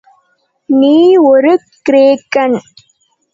நீ 0.69 0.95
ஒரு 1.25 1.51
கிரேக்கன். 1.89 2.57